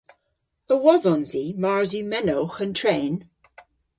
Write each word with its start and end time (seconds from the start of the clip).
A 0.73 0.75
wodhons 0.83 1.31
i 1.43 1.43
mars 1.61 1.91
yw 1.97 2.05
menowgh 2.11 2.59
an 2.63 2.71
tren? 2.79 3.13